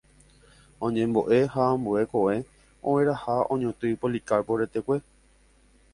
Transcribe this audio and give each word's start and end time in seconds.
Oñembo'e 0.87 1.37
ha 1.55 1.65
ambue 1.73 2.03
ko'ẽ 2.15 2.39
ogueraha 2.93 3.35
oñotỹ 3.57 3.91
Policarpo 4.07 4.53
retekue. 4.63 4.97